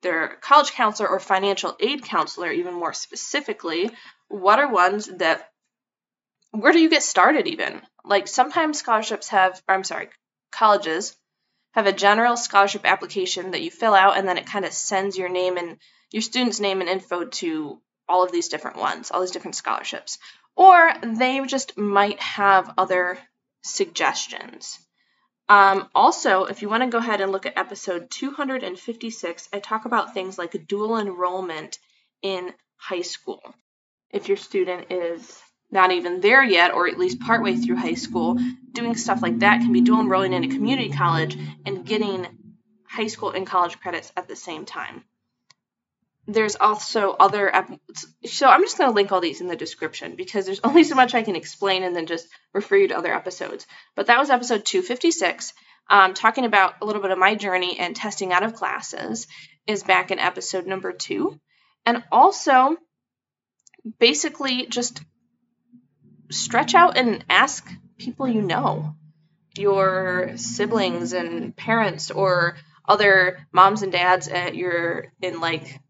their 0.03 0.37
college 0.41 0.73
counselor 0.73 1.09
or 1.09 1.21
financial 1.21 1.77
aid 1.79 2.03
counselor, 2.03 2.51
even 2.51 2.75
more 2.75 2.93
specifically? 2.93 3.91
What 4.27 4.59
are 4.59 4.73
ones 4.73 5.07
that 5.07 5.49
where 6.51 6.73
do 6.73 6.81
you 6.81 6.91
get 6.91 7.05
started 7.05 7.47
even? 7.47 7.81
Like 8.09 8.27
sometimes 8.27 8.79
scholarships 8.79 9.29
have, 9.29 9.63
I'm 9.69 9.85
sorry, 9.85 10.09
colleges 10.51 11.15
have 11.73 11.87
a 11.87 11.93
general 11.93 12.37
scholarship 12.37 12.83
application 12.85 13.51
that 13.51 13.61
you 13.61 13.71
fill 13.71 13.95
out 13.95 14.17
and 14.17 14.27
then 14.27 14.39
it 14.39 14.47
kind 14.47 14.65
of 14.65 14.73
sends 14.73 15.19
your 15.19 15.29
name 15.29 15.59
and 15.59 15.77
your 16.11 16.23
student's 16.23 16.59
name 16.59 16.81
and 16.81 16.89
info 16.89 17.27
to 17.27 17.81
all 18.09 18.25
of 18.25 18.33
these 18.33 18.49
different 18.49 18.79
ones, 18.79 19.11
all 19.11 19.21
these 19.21 19.31
different 19.31 19.57
scholarships. 19.57 20.19
Or 20.57 20.93
they 21.03 21.45
just 21.47 21.77
might 21.77 22.19
have 22.21 22.73
other 22.79 23.19
suggestions. 23.63 24.79
Um, 25.49 25.89
also, 25.95 26.45
if 26.45 26.63
you 26.63 26.69
want 26.69 26.83
to 26.83 26.89
go 26.89 26.99
ahead 26.99 27.21
and 27.21 27.31
look 27.31 27.47
at 27.47 27.59
episode 27.59 28.11
256, 28.11 29.49
I 29.53 29.59
talk 29.59 29.85
about 29.85 30.15
things 30.15 30.39
like 30.39 30.67
dual 30.67 30.99
enrollment 30.99 31.79
in 32.23 32.53
high 32.77 33.03
school. 33.03 33.55
If 34.11 34.29
your 34.29 34.37
student 34.37 34.91
is 34.91 35.41
not 35.71 35.93
even 35.93 36.21
there 36.21 36.43
yet, 36.43 36.73
or 36.73 36.89
at 36.89 36.99
least 36.99 37.21
partway 37.21 37.57
through 37.57 37.77
high 37.77 37.95
school, 37.95 38.39
doing 38.73 38.97
stuff 38.97 39.23
like 39.23 39.41
that 39.41 39.61
can 39.61 39.73
be 39.73 39.81
dual 39.81 40.01
enrolling 40.01 40.33
in 40.33 40.45
a 40.45 40.49
community 40.49 40.91
college 40.91 41.37
and 41.67 41.85
getting 41.85 42.27
high 42.89 43.07
school 43.07 43.31
and 43.31 43.47
college 43.47 43.79
credits 43.79 44.13
at 44.17 44.29
the 44.29 44.37
same 44.37 44.65
time. 44.65 45.05
There's 46.27 46.57
also 46.57 47.11
other, 47.13 47.51
so 48.27 48.49
I'm 48.49 48.63
just 48.63 48.77
going 48.77 48.91
to 48.91 48.95
link 48.95 49.13
all 49.13 49.21
these 49.21 49.41
in 49.41 49.49
the 49.49 49.57
description 49.57 50.15
because 50.17 50.47
there's 50.47 50.61
only 50.65 50.85
so 50.85 50.95
much 50.95 51.15
I 51.15 51.23
can 51.23 51.37
explain 51.37 51.83
and 51.83 51.95
then 51.95 52.07
just 52.07 52.29
refer 52.53 52.77
you 52.77 52.89
to 52.89 52.99
other 52.99 53.15
episodes. 53.15 53.67
But 53.95 54.07
that 54.07 54.19
was 54.19 54.31
episode 54.31 54.65
256, 54.65 55.53
um, 55.91 56.15
talking 56.15 56.45
about 56.45 56.75
a 56.81 56.87
little 56.87 57.03
bit 57.03 57.11
of 57.11 57.19
my 57.19 57.35
journey 57.35 57.79
and 57.79 57.95
testing 57.95 58.33
out 58.33 58.43
of 58.43 58.55
classes, 58.55 59.27
is 59.67 59.83
back 59.83 60.11
in 60.11 60.19
episode 60.19 60.67
number 60.67 60.93
two. 60.93 61.39
And 61.85 62.03
also, 62.11 62.77
basically, 63.99 64.67
just 64.67 65.03
stretch 66.31 66.75
out 66.75 66.97
and 66.97 67.25
ask 67.29 67.69
people 67.99 68.29
you 68.29 68.43
know, 68.43 68.95
your 69.57 70.33
siblings 70.37 71.13
and 71.13 71.57
parents 71.57 72.11
or 72.11 72.57
other 72.87 73.47
moms 73.53 73.83
and 73.83 73.93
dads 73.93 74.29
at 74.29 74.55
your 74.55 75.13
in 75.21 75.41
like 75.41 75.81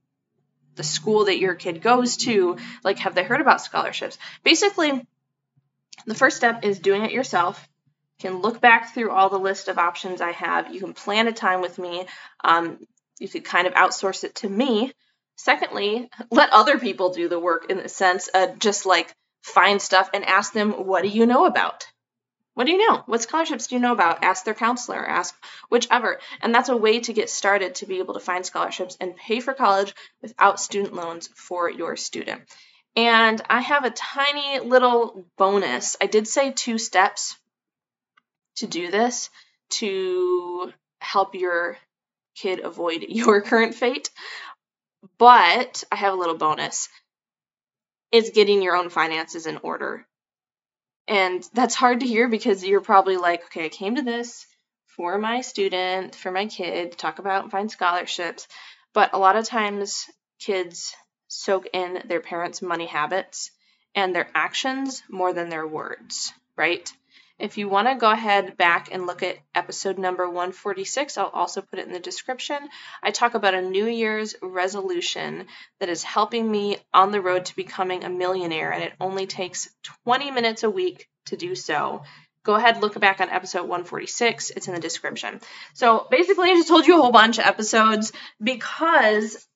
the 0.74 0.82
school 0.82 1.26
that 1.26 1.38
your 1.38 1.54
kid 1.54 1.82
goes 1.82 2.16
to, 2.18 2.56
like 2.84 2.98
have 3.00 3.14
they 3.14 3.24
heard 3.24 3.40
about 3.40 3.60
scholarships? 3.60 4.16
Basically, 4.42 5.06
the 6.06 6.14
first 6.14 6.36
step 6.36 6.64
is 6.64 6.78
doing 6.78 7.04
it 7.04 7.12
yourself. 7.12 7.68
You 8.18 8.30
can 8.30 8.40
look 8.40 8.60
back 8.60 8.94
through 8.94 9.10
all 9.10 9.28
the 9.28 9.38
list 9.38 9.68
of 9.68 9.78
options 9.78 10.20
I 10.20 10.32
have. 10.32 10.72
You 10.72 10.80
can 10.80 10.94
plan 10.94 11.28
a 11.28 11.32
time 11.32 11.60
with 11.60 11.78
me. 11.78 12.06
Um, 12.42 12.78
you 13.18 13.28
could 13.28 13.44
kind 13.44 13.66
of 13.66 13.74
outsource 13.74 14.24
it 14.24 14.36
to 14.36 14.48
me. 14.48 14.92
Secondly, 15.36 16.08
let 16.30 16.50
other 16.50 16.78
people 16.78 17.12
do 17.12 17.28
the 17.28 17.38
work 17.38 17.70
in 17.70 17.78
the 17.78 17.88
sense 17.88 18.28
of 18.28 18.58
just 18.58 18.86
like 18.86 19.14
find 19.48 19.80
stuff 19.80 20.10
and 20.14 20.24
ask 20.24 20.52
them, 20.52 20.72
what 20.72 21.02
do 21.02 21.08
you 21.08 21.26
know 21.26 21.46
about? 21.46 21.86
What 22.54 22.66
do 22.66 22.72
you 22.72 22.88
know? 22.88 23.04
What 23.06 23.22
scholarships 23.22 23.68
do 23.68 23.76
you 23.76 23.80
know 23.80 23.92
about? 23.92 24.24
Ask 24.24 24.44
their 24.44 24.52
counselor, 24.52 25.08
ask 25.08 25.32
whichever. 25.68 26.18
And 26.40 26.52
that's 26.52 26.68
a 26.68 26.76
way 26.76 26.98
to 26.98 27.12
get 27.12 27.30
started 27.30 27.76
to 27.76 27.86
be 27.86 28.00
able 28.00 28.14
to 28.14 28.20
find 28.20 28.44
scholarships 28.44 28.96
and 29.00 29.14
pay 29.14 29.38
for 29.38 29.54
college 29.54 29.94
without 30.22 30.58
student 30.58 30.92
loans 30.92 31.28
for 31.36 31.70
your 31.70 31.94
student. 31.94 32.42
And 32.96 33.40
I 33.48 33.60
have 33.60 33.84
a 33.84 33.90
tiny 33.90 34.58
little 34.58 35.24
bonus. 35.36 35.96
I 36.00 36.06
did 36.06 36.26
say 36.26 36.50
two 36.50 36.78
steps 36.78 37.36
to 38.56 38.66
do 38.66 38.90
this 38.90 39.30
to 39.74 40.72
help 41.00 41.36
your 41.36 41.78
kid 42.34 42.58
avoid 42.58 43.02
your 43.08 43.40
current 43.40 43.76
fate. 43.76 44.10
But 45.16 45.84
I 45.92 45.96
have 45.96 46.12
a 46.12 46.16
little 46.16 46.36
bonus 46.36 46.88
is 48.12 48.30
getting 48.30 48.62
your 48.62 48.76
own 48.76 48.90
finances 48.90 49.46
in 49.46 49.58
order. 49.58 50.06
And 51.06 51.42
that's 51.54 51.74
hard 51.74 52.00
to 52.00 52.06
hear 52.06 52.28
because 52.28 52.64
you're 52.64 52.80
probably 52.80 53.16
like, 53.16 53.44
okay, 53.44 53.64
I 53.64 53.70
came 53.70 53.96
to 53.96 54.02
this 54.02 54.46
for 54.86 55.18
my 55.18 55.40
student, 55.40 56.14
for 56.14 56.30
my 56.30 56.46
kid, 56.46 56.98
talk 56.98 57.18
about 57.18 57.44
and 57.44 57.52
find 57.52 57.70
scholarships. 57.70 58.46
But 58.92 59.14
a 59.14 59.18
lot 59.18 59.36
of 59.36 59.46
times 59.46 60.04
kids 60.38 60.94
soak 61.28 61.66
in 61.72 62.02
their 62.06 62.20
parents' 62.20 62.62
money 62.62 62.86
habits 62.86 63.50
and 63.94 64.14
their 64.14 64.28
actions 64.34 65.02
more 65.08 65.32
than 65.32 65.48
their 65.48 65.66
words, 65.66 66.32
right? 66.56 66.92
If 67.38 67.56
you 67.56 67.68
want 67.68 67.86
to 67.86 67.94
go 67.94 68.10
ahead 68.10 68.56
back 68.56 68.88
and 68.90 69.06
look 69.06 69.22
at 69.22 69.38
episode 69.54 69.96
number 69.96 70.26
146, 70.26 71.16
I'll 71.16 71.26
also 71.26 71.60
put 71.60 71.78
it 71.78 71.86
in 71.86 71.92
the 71.92 72.00
description. 72.00 72.58
I 73.00 73.12
talk 73.12 73.34
about 73.34 73.54
a 73.54 73.62
New 73.62 73.86
Year's 73.86 74.34
resolution 74.42 75.46
that 75.78 75.88
is 75.88 76.02
helping 76.02 76.50
me 76.50 76.78
on 76.92 77.12
the 77.12 77.20
road 77.20 77.44
to 77.44 77.56
becoming 77.56 78.02
a 78.02 78.10
millionaire, 78.10 78.72
and 78.72 78.82
it 78.82 78.92
only 79.00 79.26
takes 79.26 79.70
20 80.04 80.32
minutes 80.32 80.64
a 80.64 80.70
week 80.70 81.08
to 81.26 81.36
do 81.36 81.54
so. 81.54 82.02
Go 82.42 82.56
ahead, 82.56 82.82
look 82.82 82.98
back 82.98 83.20
on 83.20 83.30
episode 83.30 83.68
146. 83.68 84.50
It's 84.50 84.66
in 84.66 84.74
the 84.74 84.80
description. 84.80 85.40
So 85.74 86.08
basically, 86.10 86.50
I 86.50 86.54
just 86.54 86.68
told 86.68 86.86
you 86.86 86.98
a 86.98 87.02
whole 87.02 87.12
bunch 87.12 87.38
of 87.38 87.44
episodes 87.44 88.12
because 88.42 89.46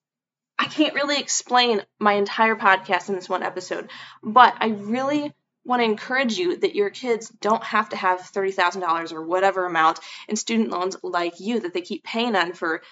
I 0.57 0.67
can't 0.67 0.95
really 0.95 1.19
explain 1.19 1.83
my 1.99 2.13
entire 2.13 2.55
podcast 2.55 3.09
in 3.09 3.17
this 3.17 3.29
one 3.29 3.43
episode, 3.43 3.91
but 4.23 4.55
I 4.61 4.69
really 4.69 5.33
want 5.65 5.81
to 5.81 5.85
encourage 5.85 6.39
you 6.39 6.57
that 6.57 6.75
your 6.75 6.91
kids 6.91 7.29
don't 7.29 7.63
have 7.63 7.91
to 7.91 7.97
have 7.97 8.21
$30,000 8.21 9.13
or 9.13 9.23
whatever 9.23 9.65
amount 9.65 10.01
in 10.29 10.37
student 10.37 10.71
loans 10.71 10.97
like 11.03 11.41
you 11.41 11.61
that 11.61 11.73
they 11.73 11.83
keep 11.83 12.05
paying 12.05 12.35
on 12.35 12.53
for 12.53 12.83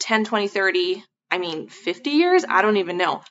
10, 0.00 0.24
20, 0.24 0.48
30, 0.48 1.04
I 1.30 1.38
mean 1.38 1.68
50 1.68 2.10
years, 2.10 2.44
I 2.48 2.62
don't 2.62 2.76
even 2.76 2.96
know. 2.96 3.22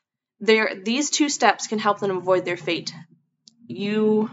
There 0.41 0.75
these 0.83 1.09
two 1.09 1.29
steps 1.29 1.67
can 1.67 1.79
help 1.79 1.99
them 1.99 2.17
avoid 2.17 2.43
their 2.43 2.57
fate. 2.57 2.93
You 3.67 4.29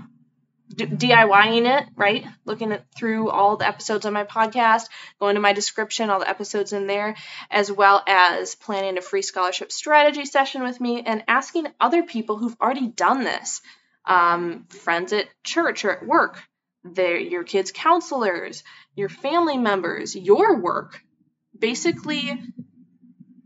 DIYing 0.74 1.78
it, 1.78 1.88
right? 1.96 2.24
Looking 2.44 2.72
at, 2.72 2.86
through 2.96 3.30
all 3.30 3.56
the 3.56 3.68
episodes 3.68 4.06
on 4.06 4.12
my 4.12 4.24
podcast, 4.24 4.88
going 5.20 5.34
to 5.34 5.40
my 5.40 5.52
description, 5.52 6.10
all 6.10 6.20
the 6.20 6.28
episodes 6.28 6.72
in 6.72 6.86
there, 6.86 7.14
as 7.50 7.70
well 7.70 8.02
as 8.06 8.54
planning 8.54 8.98
a 8.98 9.02
free 9.02 9.22
scholarship 9.22 9.70
strategy 9.70 10.24
session 10.24 10.62
with 10.62 10.80
me 10.80 11.02
and 11.02 11.24
asking 11.28 11.66
other 11.80 12.02
people 12.02 12.38
who've 12.38 12.56
already 12.60 12.88
done 12.88 13.22
this, 13.22 13.60
um, 14.04 14.66
friends 14.68 15.12
at 15.12 15.26
church 15.44 15.84
or 15.84 15.92
at 15.92 16.06
work, 16.06 16.42
their, 16.84 17.18
your 17.18 17.44
kids' 17.44 17.72
counselors, 17.72 18.64
your 18.94 19.08
family 19.08 19.56
members, 19.56 20.16
your 20.16 20.58
work. 20.58 21.00
Basically, 21.58 22.42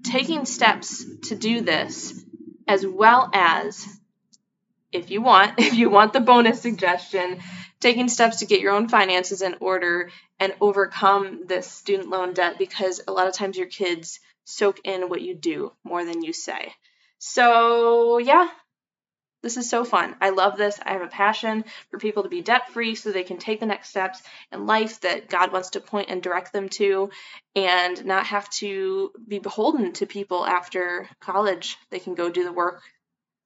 taking 0.04 0.46
steps 0.46 1.04
to 1.28 1.34
do 1.34 1.60
this, 1.60 2.24
as 2.66 2.86
well 2.86 3.28
as 3.32 3.86
if 4.92 5.10
you 5.10 5.20
want, 5.20 5.54
if 5.58 5.74
you 5.74 5.90
want 5.90 6.12
the 6.12 6.20
bonus 6.20 6.62
suggestion, 6.62 7.40
taking 7.80 8.08
steps 8.08 8.38
to 8.38 8.46
get 8.46 8.60
your 8.60 8.72
own 8.72 8.88
finances 8.88 9.42
in 9.42 9.56
order 9.60 10.10
and 10.40 10.54
overcome 10.60 11.46
this 11.46 11.70
student 11.70 12.08
loan 12.08 12.32
debt 12.32 12.58
because 12.58 13.00
a 13.06 13.12
lot 13.12 13.26
of 13.26 13.34
times 13.34 13.56
your 13.56 13.66
kids 13.66 14.20
soak 14.44 14.80
in 14.84 15.08
what 15.08 15.20
you 15.20 15.34
do 15.34 15.72
more 15.84 16.04
than 16.04 16.22
you 16.22 16.32
say. 16.32 16.72
So, 17.18 18.18
yeah, 18.18 18.48
this 19.46 19.56
is 19.56 19.70
so 19.70 19.84
fun. 19.84 20.16
I 20.20 20.30
love 20.30 20.56
this. 20.56 20.80
I 20.84 20.94
have 20.94 21.02
a 21.02 21.06
passion 21.06 21.64
for 21.92 22.00
people 22.00 22.24
to 22.24 22.28
be 22.28 22.40
debt 22.40 22.72
free 22.72 22.96
so 22.96 23.12
they 23.12 23.22
can 23.22 23.38
take 23.38 23.60
the 23.60 23.66
next 23.66 23.90
steps 23.90 24.20
in 24.50 24.66
life 24.66 25.02
that 25.02 25.28
God 25.28 25.52
wants 25.52 25.70
to 25.70 25.80
point 25.80 26.10
and 26.10 26.20
direct 26.20 26.52
them 26.52 26.68
to 26.70 27.10
and 27.54 28.04
not 28.04 28.26
have 28.26 28.50
to 28.50 29.12
be 29.28 29.38
beholden 29.38 29.92
to 29.92 30.06
people 30.06 30.44
after 30.44 31.08
college. 31.20 31.76
They 31.90 32.00
can 32.00 32.16
go 32.16 32.28
do 32.28 32.42
the 32.42 32.52
work 32.52 32.82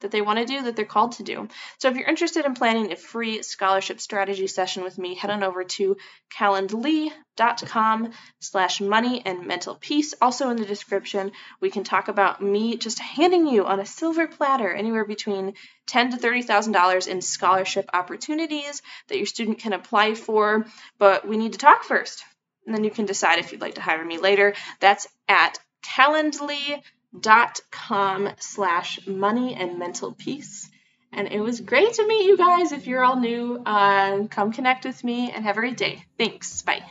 that 0.00 0.10
they 0.10 0.20
want 0.20 0.38
to 0.38 0.44
do, 0.44 0.62
that 0.62 0.76
they're 0.76 0.84
called 0.84 1.12
to 1.12 1.22
do. 1.22 1.48
So 1.78 1.88
if 1.88 1.96
you're 1.96 2.08
interested 2.08 2.44
in 2.44 2.54
planning 2.54 2.92
a 2.92 2.96
free 2.96 3.42
scholarship 3.42 4.00
strategy 4.00 4.46
session 4.46 4.82
with 4.82 4.98
me, 4.98 5.14
head 5.14 5.30
on 5.30 5.42
over 5.42 5.64
to 5.64 5.96
calendly.com 6.36 8.12
slash 8.40 8.80
money 8.80 9.22
and 9.24 9.46
mental 9.46 9.74
peace. 9.74 10.14
Also 10.20 10.50
in 10.50 10.56
the 10.56 10.64
description, 10.64 11.32
we 11.60 11.70
can 11.70 11.84
talk 11.84 12.08
about 12.08 12.42
me 12.42 12.76
just 12.76 12.98
handing 12.98 13.46
you 13.46 13.64
on 13.64 13.80
a 13.80 13.86
silver 13.86 14.26
platter 14.26 14.72
anywhere 14.72 15.04
between 15.04 15.54
ten 15.86 16.10
to 16.10 16.16
thirty 16.16 16.42
thousand 16.42 16.72
dollars 16.72 17.06
in 17.06 17.20
scholarship 17.20 17.88
opportunities 17.92 18.82
that 19.08 19.16
your 19.16 19.26
student 19.26 19.58
can 19.58 19.72
apply 19.72 20.14
for. 20.14 20.66
But 20.98 21.26
we 21.26 21.36
need 21.36 21.52
to 21.52 21.58
talk 21.58 21.84
first. 21.84 22.24
And 22.66 22.74
then 22.74 22.84
you 22.84 22.90
can 22.90 23.06
decide 23.06 23.38
if 23.38 23.52
you'd 23.52 23.60
like 23.60 23.76
to 23.76 23.80
hire 23.80 24.04
me 24.04 24.18
later. 24.18 24.54
That's 24.80 25.06
at 25.28 25.58
calendly.com 25.82 26.82
dot 27.18 27.60
com 27.70 28.30
slash 28.38 29.06
money 29.06 29.54
and 29.54 29.78
mental 29.78 30.12
peace. 30.12 30.70
And 31.12 31.26
it 31.28 31.40
was 31.40 31.60
great 31.60 31.92
to 31.94 32.06
meet 32.06 32.26
you 32.26 32.36
guys. 32.36 32.72
If 32.72 32.86
you're 32.86 33.02
all 33.02 33.18
new, 33.18 33.60
uh, 33.66 34.26
come 34.28 34.52
connect 34.52 34.84
with 34.84 35.02
me 35.02 35.32
and 35.32 35.44
have 35.44 35.56
a 35.56 35.60
great 35.60 35.76
day. 35.76 36.04
Thanks. 36.16 36.62
Bye. 36.62 36.84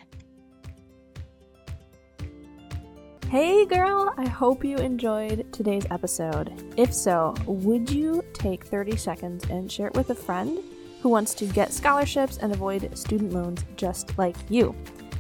Hey 3.29 3.65
girl, 3.67 4.11
I 4.17 4.27
hope 4.27 4.65
you 4.65 4.77
enjoyed 4.77 5.53
today's 5.53 5.85
episode. 5.91 6.73
If 6.77 6.91
so, 6.91 7.35
would 7.45 7.89
you 7.91 8.23
take 8.33 8.65
30 8.65 8.97
seconds 8.97 9.45
and 9.51 9.71
share 9.71 9.87
it 9.87 9.93
with 9.93 10.09
a 10.09 10.15
friend 10.15 10.59
who 11.01 11.09
wants 11.09 11.35
to 11.35 11.45
get 11.45 11.71
scholarships 11.71 12.37
and 12.37 12.51
avoid 12.51 12.97
student 12.97 13.31
loans 13.31 13.63
just 13.75 14.17
like 14.17 14.35
you? 14.49 14.75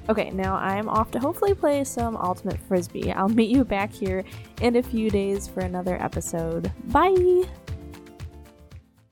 Okay, 0.09 0.31
now 0.31 0.55
I'm 0.55 0.89
off 0.89 1.11
to 1.11 1.19
hopefully 1.19 1.53
play 1.53 1.83
some 1.83 2.17
Ultimate 2.17 2.59
Frisbee. 2.67 3.11
I'll 3.11 3.29
meet 3.29 3.55
you 3.55 3.63
back 3.63 3.93
here 3.93 4.23
in 4.59 4.75
a 4.75 4.83
few 4.83 5.11
days 5.11 5.47
for 5.47 5.59
another 5.59 6.01
episode. 6.01 6.71
Bye! 6.85 7.43